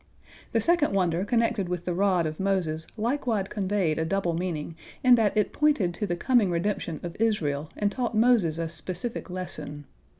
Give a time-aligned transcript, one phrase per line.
[0.51, 5.13] The second wonder connected with the rod of Moses likewise conveyed a double meaning, in
[5.13, 9.85] that it pointed to the coming redemption of Israel, and taught Moses a specific lesson.